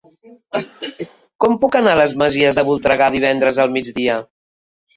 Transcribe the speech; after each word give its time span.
Com 1.45 1.53
puc 1.65 1.77
anar 1.81 1.93
a 1.97 2.01
les 2.01 2.17
Masies 2.23 2.59
de 2.61 2.65
Voltregà 2.73 3.13
divendres 3.19 3.63
al 3.67 3.73
migdia? 3.79 4.21